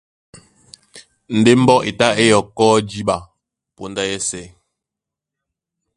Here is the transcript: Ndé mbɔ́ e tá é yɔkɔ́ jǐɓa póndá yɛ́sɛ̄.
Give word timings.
Ndé 1.37 1.51
mbɔ́ 1.61 1.77
e 1.87 1.89
tá 1.99 2.07
é 2.21 2.25
yɔkɔ́ 2.31 2.69
jǐɓa 2.89 3.15
póndá 3.75 4.03
yɛ́sɛ̄. 4.09 4.45